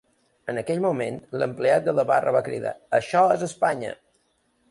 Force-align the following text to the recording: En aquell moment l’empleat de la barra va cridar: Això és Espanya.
En 0.53 0.59
aquell 0.61 0.79
moment 0.85 1.19
l’empleat 1.41 1.85
de 1.89 1.93
la 1.99 2.07
barra 2.13 2.33
va 2.37 2.43
cridar: 2.49 2.73
Això 3.01 3.23
és 3.37 3.47
Espanya. 3.49 3.93